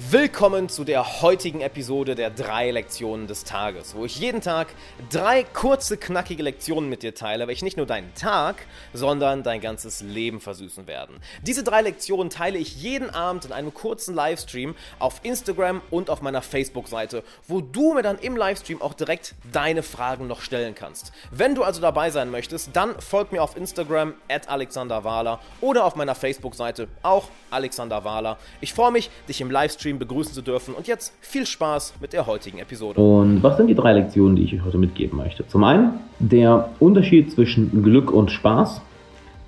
[0.00, 4.68] Willkommen zu der heutigen Episode der drei Lektionen des Tages, wo ich jeden Tag
[5.10, 10.00] drei kurze, knackige Lektionen mit dir teile, welche nicht nur deinen Tag, sondern dein ganzes
[10.00, 11.16] Leben versüßen werden.
[11.42, 16.22] Diese drei Lektionen teile ich jeden Abend in einem kurzen Livestream auf Instagram und auf
[16.22, 21.10] meiner Facebook-Seite, wo du mir dann im Livestream auch direkt deine Fragen noch stellen kannst.
[21.32, 25.84] Wenn du also dabei sein möchtest, dann folg mir auf Instagram at Alexander Wahler oder
[25.84, 28.38] auf meiner Facebook-Seite auch Alexander Wahler.
[28.60, 30.74] Ich freue mich, dich im Livestream Livestream begrüßen zu dürfen.
[30.74, 33.00] Und jetzt viel Spaß mit der heutigen Episode.
[33.00, 35.46] Und was sind die drei Lektionen, die ich euch heute mitgeben möchte?
[35.46, 38.82] Zum einen der Unterschied zwischen Glück und Spaß.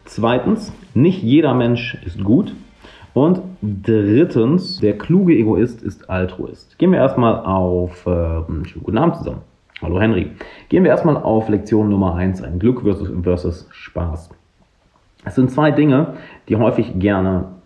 [0.05, 2.55] Zweitens, nicht jeder Mensch ist gut.
[3.13, 6.79] Und drittens, der kluge Egoist ist Altruist.
[6.79, 8.43] Gehen wir erstmal auf, äh,
[8.83, 9.43] guten Abend zusammen.
[9.83, 10.31] Hallo Henry.
[10.69, 12.59] Gehen wir erstmal auf Lektion Nummer 1 ein.
[12.59, 14.31] Glück versus, versus Spaß.
[15.25, 16.15] Es sind zwei Dinge,
[16.49, 17.60] die häufig gerne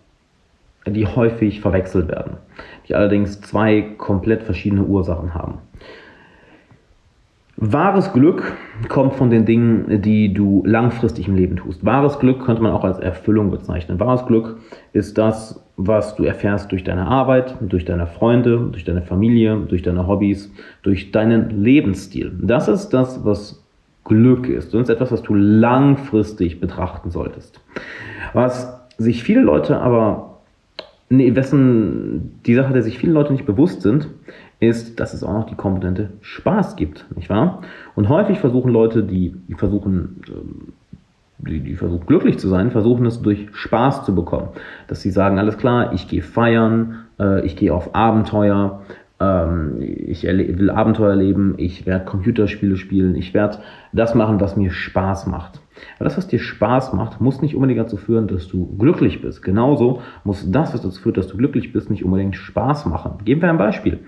[0.85, 2.37] die häufig verwechselt werden,
[2.87, 5.59] die allerdings zwei komplett verschiedene Ursachen haben.
[7.57, 8.51] Wahres Glück
[8.89, 11.85] kommt von den Dingen, die du langfristig im Leben tust.
[11.85, 13.97] Wahres Glück könnte man auch als Erfüllung bezeichnen.
[13.97, 14.57] Wahres Glück
[14.91, 19.83] ist das, was du erfährst durch deine Arbeit, durch deine Freunde, durch deine Familie, durch
[19.83, 20.51] deine Hobbys,
[20.83, 22.33] durch deinen Lebensstil.
[22.41, 23.63] Das ist das, was
[24.03, 24.73] Glück ist.
[24.73, 27.61] Das ist etwas, was du langfristig betrachten solltest.
[28.33, 30.34] Was sich viele Leute aber
[31.09, 34.09] nee, wessen die Sache, der sich viele Leute nicht bewusst sind,
[34.59, 37.61] ist, dass es auch noch die Komponente Spaß gibt, nicht wahr?
[37.95, 40.73] Und häufig versuchen Leute, die, die versuchen, ähm,
[41.39, 44.49] die, die versuchen glücklich zu sein, versuchen es durch Spaß zu bekommen.
[44.87, 48.81] Dass sie sagen, alles klar, ich gehe feiern, äh, ich gehe auf Abenteuer,
[49.19, 53.59] ähm, ich will Abenteuer erleben, ich werde Computerspiele spielen, ich werde
[53.93, 55.61] das machen, was mir Spaß macht.
[55.97, 59.41] Aber das, was dir Spaß macht, muss nicht unbedingt dazu führen, dass du glücklich bist.
[59.41, 63.13] Genauso muss das, was dazu führt, dass du glücklich bist, nicht unbedingt Spaß machen.
[63.25, 63.99] Geben wir ein Beispiel.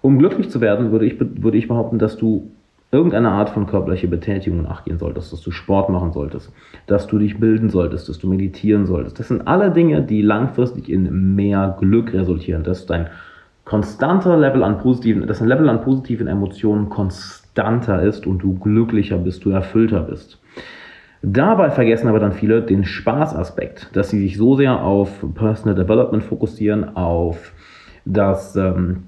[0.00, 2.50] Um glücklich zu werden, würde ich, würde ich behaupten, dass du
[2.94, 6.52] irgendeine Art von körperlicher Betätigung nachgehen solltest, dass du Sport machen solltest,
[6.86, 9.18] dass du dich bilden solltest, dass du meditieren solltest.
[9.18, 13.08] Das sind alle Dinge, die langfristig in mehr Glück resultieren, dass dein
[13.64, 19.18] konstanter Level an positiven, dass ein Level an positiven Emotionen konstanter ist und du glücklicher
[19.18, 20.38] bist, du erfüllter bist.
[21.22, 26.22] Dabei vergessen aber dann viele den Spaßaspekt, dass sie sich so sehr auf Personal Development
[26.22, 27.52] fokussieren, auf
[28.04, 29.04] das ähm,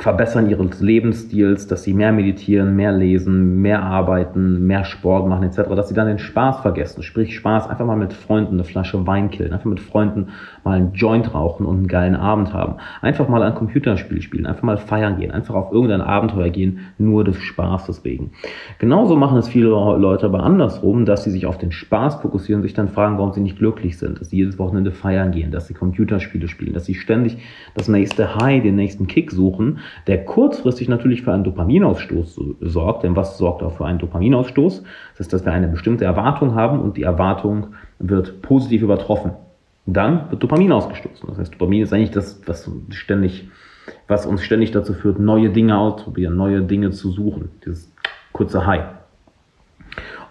[0.00, 5.68] Verbessern ihres Lebensstils, dass sie mehr meditieren, mehr lesen, mehr arbeiten, mehr Sport machen etc.,
[5.74, 7.02] dass sie dann den Spaß vergessen.
[7.02, 10.28] Sprich Spaß, einfach mal mit Freunden eine Flasche Wein killen, einfach mit Freunden
[10.64, 12.76] mal einen Joint rauchen und einen geilen Abend haben.
[13.00, 17.24] Einfach mal ein Computerspiel spielen, einfach mal feiern gehen, einfach auf irgendein Abenteuer gehen, nur
[17.24, 18.32] des Spaßes wegen.
[18.78, 22.74] Genauso machen es viele Leute aber andersrum, dass sie sich auf den Spaß fokussieren, sich
[22.74, 25.74] dann fragen, warum sie nicht glücklich sind, dass sie jedes Wochenende feiern gehen, dass sie
[25.74, 27.38] Computerspiele spielen, dass sie ständig
[27.74, 33.04] das nächste High, den nächsten Kick suchen der kurzfristig natürlich für einen Dopaminausstoß sorgt.
[33.04, 34.82] Denn was sorgt auch für einen Dopaminausstoß?
[35.12, 39.32] Das ist, dass wir eine bestimmte Erwartung haben und die Erwartung wird positiv übertroffen.
[39.86, 41.28] Dann wird Dopamin ausgestoßen.
[41.28, 43.48] Das heißt, Dopamin ist eigentlich das, was ständig,
[44.08, 47.50] was uns ständig dazu führt, neue Dinge auszuprobieren, neue Dinge zu suchen.
[47.64, 47.92] Dieses
[48.32, 48.84] kurze High.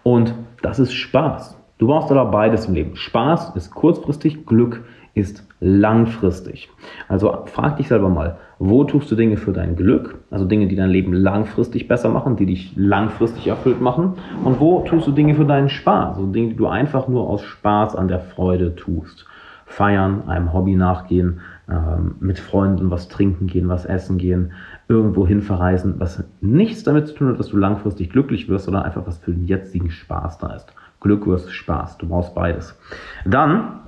[0.03, 1.57] Und das ist Spaß.
[1.77, 2.95] Du brauchst aber beides im Leben.
[2.95, 4.83] Spaß ist kurzfristig, Glück
[5.13, 6.69] ist langfristig.
[7.07, 10.75] Also frag dich selber mal, wo tust du Dinge für dein Glück, also Dinge, die
[10.75, 15.33] dein Leben langfristig besser machen, die dich langfristig erfüllt machen, und wo tust du Dinge
[15.33, 19.25] für deinen Spaß, also Dinge, die du einfach nur aus Spaß an der Freude tust.
[19.65, 24.51] Feiern, einem Hobby nachgehen, ähm, mit Freunden was trinken gehen, was essen gehen,
[24.87, 28.83] irgendwo hin verreisen, was nichts damit zu tun hat, dass du langfristig glücklich wirst, sondern
[28.83, 30.71] einfach was für den jetzigen Spaß da ist.
[30.99, 32.79] Glück versus Spaß, du brauchst beides.
[33.25, 33.79] Dann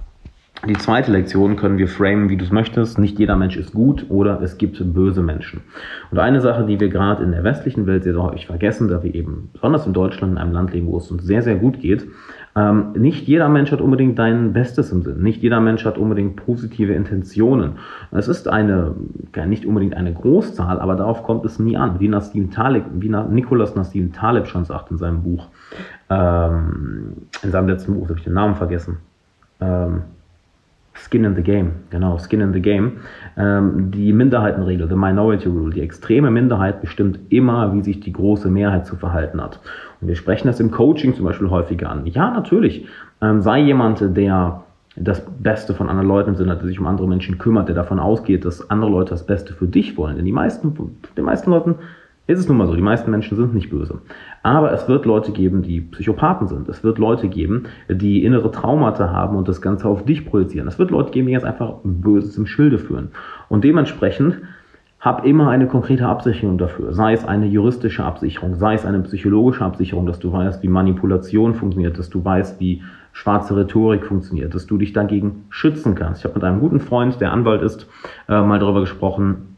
[0.66, 2.97] die zweite Lektion können wir framen, wie du es möchtest.
[2.97, 5.62] Nicht jeder Mensch ist gut oder es gibt böse Menschen.
[6.09, 9.13] Und eine Sache, die wir gerade in der westlichen Welt sehr, häufig vergessen, da wir
[9.13, 12.07] eben besonders in Deutschland in einem Land leben, wo es uns sehr, sehr gut geht,
[12.56, 15.22] ähm, nicht jeder Mensch hat unbedingt dein Bestes im Sinn.
[15.22, 17.73] Nicht jeder Mensch hat unbedingt positive Intentionen.
[18.09, 18.96] Es ist eine,
[19.46, 21.99] nicht unbedingt eine Großzahl, aber darauf kommt es nie an.
[21.99, 25.49] Wie, Nassim Taleb, wie Nicolas Nassim Taleb schon sagt in seinem Buch,
[26.09, 28.97] ähm, in seinem letzten Buch, habe ich den Namen vergessen.
[29.61, 30.02] Ähm,
[30.97, 32.97] Skin in the Game, genau, Skin in the Game.
[33.38, 38.49] Ähm, die Minderheitenregel, the Minority Rule, die extreme Minderheit bestimmt immer, wie sich die große
[38.49, 39.59] Mehrheit zu verhalten hat.
[40.02, 42.05] Und wir sprechen das im Coaching zum Beispiel häufiger an.
[42.08, 42.88] Ja, natürlich,
[43.22, 44.64] ähm, sei jemand, der
[44.99, 48.00] das Beste von anderen Leuten im Sinne der sich um andere Menschen kümmert, der davon
[48.00, 50.16] ausgeht, dass andere Leute das Beste für dich wollen.
[50.16, 50.76] Denn die meisten,
[51.16, 51.76] den meisten Leuten
[52.28, 54.02] ist es nun mal so, die meisten Menschen sind nicht böse.
[54.44, 56.68] Aber es wird Leute geben, die Psychopathen sind.
[56.68, 60.68] Es wird Leute geben, die innere Traumata haben und das Ganze auf dich projizieren.
[60.68, 63.09] Es wird Leute geben, die jetzt einfach Böses im Schilde führen.
[63.47, 64.41] Und dementsprechend
[65.00, 66.91] hab immer eine konkrete Absicherung dafür.
[66.91, 71.53] Sei es eine juristische Absicherung, sei es eine psychologische Absicherung, dass du weißt, wie Manipulation
[71.53, 72.82] funktioniert, dass du weißt, wie
[73.14, 76.22] schwarze Rhetorik funktioniert, dass du dich dagegen schützen kannst.
[76.22, 77.88] Ich habe mit einem guten Freund, der Anwalt ist,
[78.28, 79.58] äh, mal darüber gesprochen,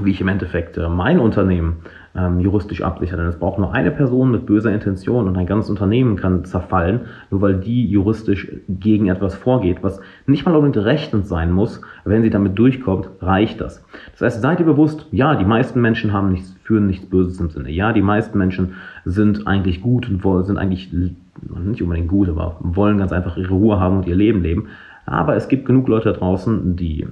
[0.00, 1.78] wie ich im Endeffekt äh, mein Unternehmen
[2.14, 3.18] ähm, juristisch absichern.
[3.18, 7.02] Denn es braucht nur eine Person mit böser Intention und ein ganzes Unternehmen kann zerfallen,
[7.30, 11.80] nur weil die juristisch gegen etwas vorgeht, was nicht mal unbedingt rechtens sein muss.
[12.04, 13.84] Wenn sie damit durchkommt, reicht das.
[14.12, 17.50] Das heißt, seid ihr bewusst, ja, die meisten Menschen haben nichts, führen nichts Böses im
[17.50, 17.70] Sinne.
[17.70, 18.74] Ja, die meisten Menschen
[19.04, 23.78] sind eigentlich gut und sind eigentlich nicht unbedingt gut, aber wollen ganz einfach ihre Ruhe
[23.78, 24.68] haben und ihr Leben leben.
[25.06, 27.06] Aber es gibt genug Leute da draußen, die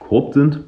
[0.00, 0.60] korrupt sind,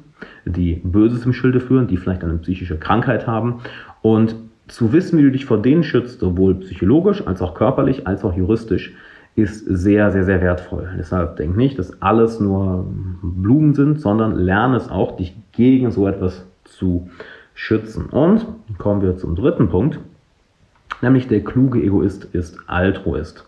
[0.45, 3.61] die Böses im Schilde führen, die vielleicht eine psychische Krankheit haben.
[4.01, 4.35] Und
[4.67, 8.35] zu wissen, wie du dich vor denen schützt, sowohl psychologisch als auch körperlich als auch
[8.35, 8.93] juristisch,
[9.35, 10.89] ist sehr, sehr, sehr wertvoll.
[10.97, 12.85] Deshalb denk nicht, dass alles nur
[13.21, 17.09] Blumen sind, sondern lerne es auch, dich gegen so etwas zu
[17.53, 18.05] schützen.
[18.07, 18.45] Und
[18.77, 19.99] kommen wir zum dritten Punkt.
[21.01, 23.45] Nämlich der kluge Egoist ist Altruist.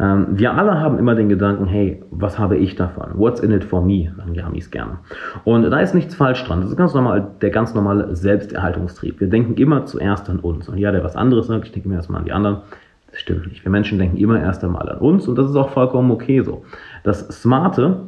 [0.00, 3.12] Ähm, wir alle haben immer den Gedanken, hey, was habe ich davon?
[3.14, 4.12] What's in it for me?
[4.16, 4.98] Sagen die Amis gerne.
[5.44, 6.60] Und da ist nichts falsch dran.
[6.60, 9.20] Das ist ganz normal, der ganz normale Selbsterhaltungstrieb.
[9.20, 10.68] Wir denken immer zuerst an uns.
[10.68, 12.58] Und ja, der was anderes sagt, ich denke immer erstmal an die anderen.
[13.10, 13.64] Das stimmt nicht.
[13.64, 16.64] Wir Menschen denken immer erst einmal an uns und das ist auch vollkommen okay so.
[17.04, 18.00] Das Smarte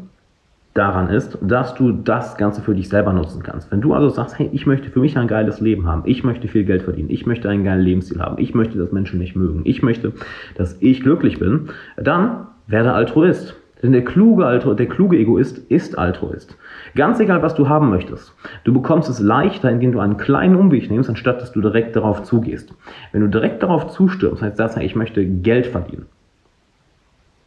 [0.76, 3.70] daran ist, dass du das Ganze für dich selber nutzen kannst.
[3.70, 6.48] Wenn du also sagst, hey, ich möchte für mich ein geiles Leben haben, ich möchte
[6.48, 9.62] viel Geld verdienen, ich möchte einen geilen Lebensstil haben, ich möchte, dass Menschen mich mögen,
[9.64, 10.12] ich möchte,
[10.56, 13.56] dass ich glücklich bin, dann werde Altruist.
[13.82, 16.56] Denn der kluge, Altru der kluge Egoist ist Altruist.
[16.94, 18.34] Ganz egal, was du haben möchtest.
[18.64, 22.22] Du bekommst es leichter, indem du einen kleinen Umweg nimmst, anstatt dass du direkt darauf
[22.22, 22.74] zugehst.
[23.12, 26.06] Wenn du direkt darauf zustürmst, heißt das, ich möchte Geld verdienen,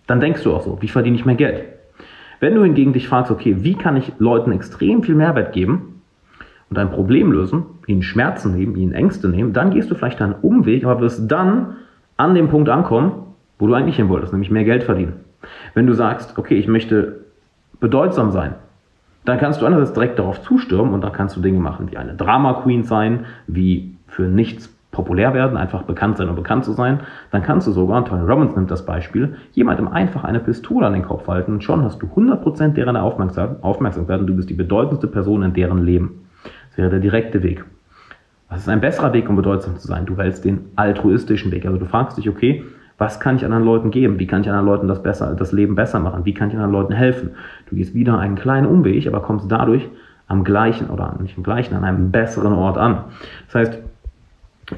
[0.05, 1.63] dann denkst du auch so, wie verdiene ich mehr Geld?
[2.39, 6.01] Wenn du hingegen dich fragst, okay, wie kann ich Leuten extrem viel Mehrwert geben
[6.69, 10.35] und ein Problem lösen, ihnen Schmerzen nehmen, ihnen Ängste nehmen, dann gehst du vielleicht einen
[10.35, 11.75] Umweg, aber wirst dann
[12.17, 13.11] an dem Punkt ankommen,
[13.57, 15.13] wo du eigentlich hin wolltest, nämlich mehr Geld verdienen.
[15.73, 17.25] Wenn du sagst, okay, ich möchte
[17.79, 18.55] bedeutsam sein,
[19.25, 22.15] dann kannst du einerseits direkt darauf zustürmen und dann kannst du Dinge machen wie eine
[22.15, 27.01] Drama Queen sein, wie für nichts populär werden, einfach bekannt sein, um bekannt zu sein,
[27.31, 31.03] dann kannst du sogar, Tony Robbins nimmt das Beispiel, jemandem einfach eine Pistole an den
[31.03, 35.43] Kopf halten und schon hast du 100% deren Aufmerksamkeit und du bist die bedeutendste Person
[35.43, 36.27] in deren Leben.
[36.69, 37.63] Das wäre der direkte Weg.
[38.49, 40.07] Was ist ein besserer Weg, um bedeutsam zu sein?
[40.07, 41.65] Du wählst den altruistischen Weg.
[41.65, 42.63] Also du fragst dich, okay,
[42.97, 44.19] was kann ich anderen Leuten geben?
[44.19, 46.25] Wie kann ich anderen Leuten das, besser, das Leben besser machen?
[46.25, 47.31] Wie kann ich anderen Leuten helfen?
[47.69, 49.87] Du gehst wieder einen kleinen Umweg, aber kommst dadurch
[50.27, 53.05] am gleichen oder nicht am gleichen, an einem besseren Ort an.
[53.45, 53.79] Das heißt,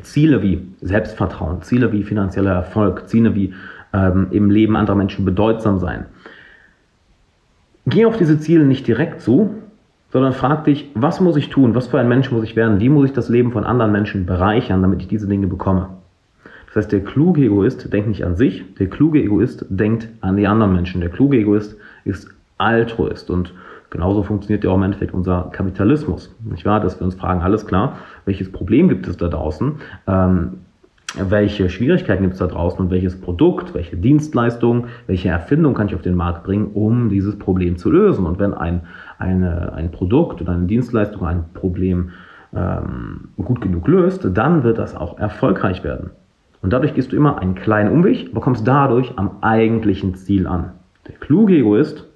[0.01, 3.53] Ziele wie Selbstvertrauen, Ziele wie finanzieller Erfolg, Ziele wie
[3.93, 6.05] ähm, im Leben anderer Menschen bedeutsam sein.
[7.85, 9.55] Geh auf diese Ziele nicht direkt zu,
[10.11, 12.89] sondern frag dich, was muss ich tun, was für ein Mensch muss ich werden, wie
[12.89, 15.89] muss ich das Leben von anderen Menschen bereichern, damit ich diese Dinge bekomme.
[16.67, 20.47] Das heißt, der kluge Egoist denkt nicht an sich, der kluge Egoist denkt an die
[20.47, 21.01] anderen Menschen.
[21.01, 23.53] Der kluge Egoist ist Altruist und
[23.91, 26.33] Genauso funktioniert ja auch im Endeffekt unser Kapitalismus.
[26.43, 26.79] Nicht wahr?
[26.79, 29.73] Dass wir uns fragen, alles klar, welches Problem gibt es da draußen?
[30.07, 30.53] Ähm,
[31.29, 35.95] welche Schwierigkeiten gibt es da draußen und welches Produkt, welche Dienstleistung, welche Erfindung kann ich
[35.95, 38.25] auf den Markt bringen, um dieses Problem zu lösen.
[38.25, 38.83] Und wenn ein,
[39.19, 42.11] eine, ein Produkt oder eine Dienstleistung ein Problem
[42.55, 46.11] ähm, gut genug löst, dann wird das auch erfolgreich werden.
[46.61, 50.71] Und dadurch gehst du immer einen kleinen Umweg, aber kommst dadurch am eigentlichen Ziel an.
[51.07, 52.07] Der kluge Egoist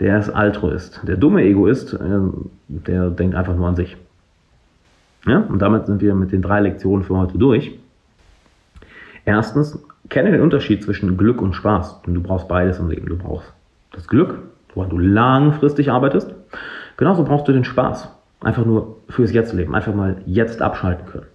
[0.00, 1.00] der ist Altruist.
[1.04, 3.96] Der dumme Egoist, ähm, der denkt einfach nur an sich.
[5.26, 5.38] Ja?
[5.38, 7.78] Und damit sind wir mit den drei Lektionen für heute durch.
[9.24, 12.00] Erstens, kenne den Unterschied zwischen Glück und Spaß.
[12.06, 13.08] Und du brauchst beides im Leben.
[13.08, 13.52] Du brauchst
[13.92, 14.38] das Glück,
[14.74, 16.34] woran du langfristig arbeitest.
[16.96, 18.08] Genauso brauchst du den Spaß.
[18.40, 19.74] Einfach nur fürs Jetzt-Leben.
[19.74, 21.26] Einfach mal jetzt abschalten können.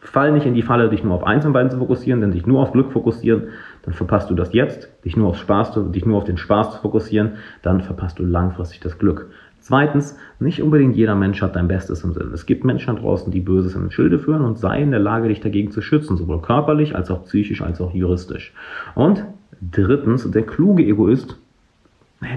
[0.00, 2.46] Fall nicht in die Falle, dich nur auf eins und beiden zu fokussieren, denn dich
[2.46, 3.48] nur auf Glück fokussieren,
[3.88, 6.82] dann verpasst du das jetzt, dich nur auf Spaß, dich nur auf den Spaß zu
[6.82, 9.30] fokussieren, dann verpasst du langfristig das Glück.
[9.60, 12.30] Zweitens, nicht unbedingt jeder Mensch hat dein Bestes im Sinn.
[12.34, 15.28] Es gibt Menschen da draußen, die Böses den Schilde führen und sei in der Lage,
[15.28, 18.52] dich dagegen zu schützen, sowohl körperlich als auch psychisch als auch juristisch.
[18.94, 19.24] Und
[19.62, 21.38] drittens, der kluge Egoist,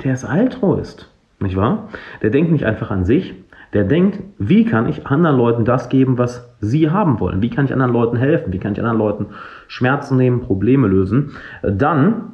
[0.05, 1.89] der ist Altruist, nicht wahr?
[2.21, 3.33] Der denkt nicht einfach an sich,
[3.73, 7.41] der denkt, wie kann ich anderen Leuten das geben, was sie haben wollen?
[7.41, 8.53] Wie kann ich anderen Leuten helfen?
[8.53, 9.25] Wie kann ich anderen Leuten
[9.67, 11.31] Schmerzen nehmen, Probleme lösen?
[11.63, 12.33] Dann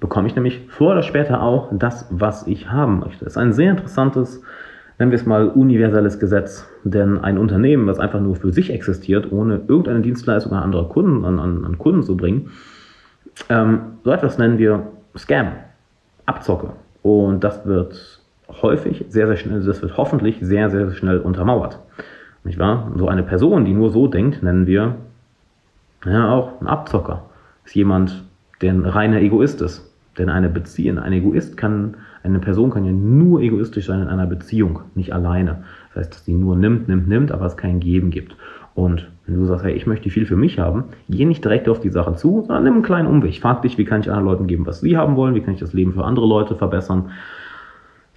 [0.00, 3.24] bekomme ich nämlich früher oder später auch das, was ich haben möchte.
[3.24, 4.42] Das ist ein sehr interessantes,
[4.98, 6.68] nennen wir es mal, universelles Gesetz.
[6.84, 11.24] Denn ein Unternehmen, was einfach nur für sich existiert, ohne irgendeine Dienstleistung an andere Kunden,
[11.24, 12.50] an, an, an Kunden zu bringen,
[13.48, 15.52] ähm, so etwas nennen wir Scam,
[16.26, 16.70] Abzocke.
[17.02, 18.20] Und das wird
[18.62, 21.78] häufig sehr, sehr schnell, das wird hoffentlich sehr, sehr schnell untermauert.
[22.44, 22.92] Nicht wahr?
[22.96, 24.96] So eine Person, die nur so denkt, nennen wir
[26.04, 27.24] ja auch einen Abzocker.
[27.64, 28.24] Ist jemand,
[28.60, 29.84] der ein reiner Egoist ist.
[30.18, 34.26] Denn eine Beziehung, ein Egoist kann, eine Person kann ja nur egoistisch sein in einer
[34.26, 35.62] Beziehung, nicht alleine.
[35.88, 38.34] Das heißt, dass sie nur nimmt, nimmt, nimmt, aber es kein Geben gibt.
[38.74, 41.80] Und wenn du sagst, hey, ich möchte viel für mich haben, geh nicht direkt auf
[41.80, 43.40] die Sache zu, sondern nimm einen kleinen Umweg.
[43.40, 45.60] Frag dich, wie kann ich anderen Leuten geben, was sie haben wollen, wie kann ich
[45.60, 47.10] das Leben für andere Leute verbessern,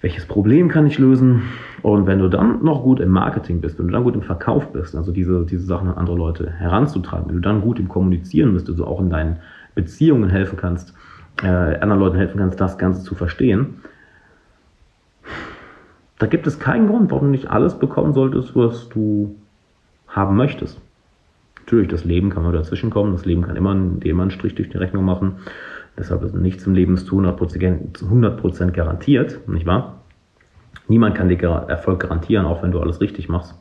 [0.02, 1.44] welches Problem kann ich lösen.
[1.80, 4.72] Und wenn du dann noch gut im Marketing bist, wenn du dann gut im Verkauf
[4.72, 8.52] bist, also diese, diese Sachen an andere Leute heranzutragen, wenn du dann gut im Kommunizieren
[8.52, 9.38] bist, also auch in deinen
[9.74, 10.92] Beziehungen helfen kannst,
[11.42, 13.76] äh, anderen Leuten helfen kannst, das Ganze zu verstehen,
[16.18, 19.34] da gibt es keinen Grund, warum du nicht alles bekommen solltest, was du
[20.06, 20.80] haben möchtest.
[21.60, 24.76] Natürlich, das Leben kann mal dazwischen kommen, das Leben kann immer einen Strich durch die
[24.76, 25.36] Rechnung machen.
[25.96, 30.00] Deshalb ist nichts im Leben zu 100% garantiert, nicht wahr?
[30.88, 33.54] Niemand kann dir Erfolg garantieren, auch wenn du alles richtig machst.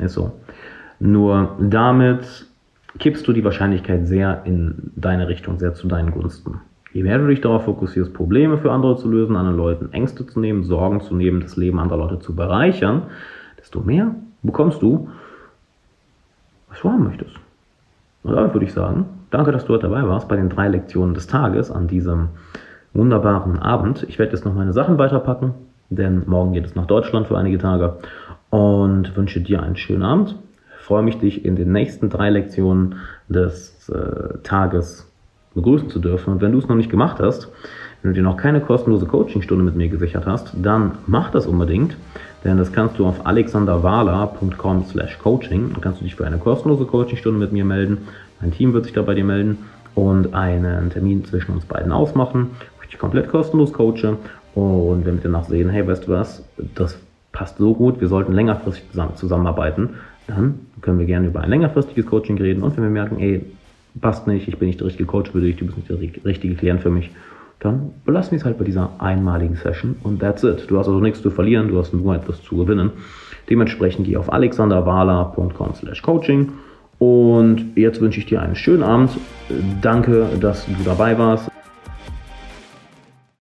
[0.00, 0.32] Ist so.
[0.98, 2.46] Nur damit
[2.98, 6.60] kippst du die Wahrscheinlichkeit sehr in deine Richtung, sehr zu deinen Gunsten.
[6.92, 10.40] Je mehr du dich darauf fokussierst, Probleme für andere zu lösen, anderen Leuten Ängste zu
[10.40, 13.02] nehmen, Sorgen zu nehmen, das Leben anderer Leute zu bereichern,
[13.58, 15.10] desto mehr bekommst du,
[16.68, 17.36] was du haben möchtest.
[18.22, 21.14] Und damit würde ich sagen, danke, dass du heute dabei warst bei den drei Lektionen
[21.14, 22.28] des Tages an diesem
[22.94, 24.04] wunderbaren Abend.
[24.08, 25.54] Ich werde jetzt noch meine Sachen weiterpacken,
[25.90, 27.96] denn morgen geht es nach Deutschland für einige Tage
[28.50, 30.36] und wünsche dir einen schönen Abend.
[30.78, 32.96] Freue mich, dich in den nächsten drei Lektionen
[33.28, 35.10] des äh, Tages
[35.54, 36.34] begrüßen zu dürfen.
[36.34, 37.48] Und wenn du es noch nicht gemacht hast,
[38.02, 41.96] wenn du dir noch keine kostenlose Coachingstunde mit mir gesichert hast, dann mach das unbedingt,
[42.44, 45.72] denn das kannst du auf alexanderwala.com slash coaching.
[45.72, 48.06] Dann kannst du dich für eine kostenlose Coachingstunde mit mir melden.
[48.40, 49.58] Mein Team wird sich da bei dir melden
[49.94, 54.16] und einen Termin zwischen uns beiden ausmachen, wo ich dich komplett kostenlos coache.
[54.54, 56.98] Und wenn wir danach sehen, hey, weißt du was, das
[57.32, 58.84] passt so gut, wir sollten längerfristig
[59.16, 59.90] zusammenarbeiten,
[60.26, 63.44] dann können wir gerne über ein längerfristiges Coaching reden und wenn wir merken, ey,
[64.00, 66.54] passt nicht, ich bin nicht der richtige Coach für dich, du bist nicht der richtige
[66.54, 67.10] Klient für mich,
[67.60, 70.64] dann belassen wir es halt bei dieser einmaligen Session und that's it.
[70.68, 72.90] Du hast also nichts zu verlieren, du hast nur etwas zu gewinnen.
[73.48, 76.52] Dementsprechend geh auf alexanderwala.com slash coaching
[76.98, 79.10] und jetzt wünsche ich dir einen schönen Abend.
[79.80, 81.50] Danke, dass du dabei warst.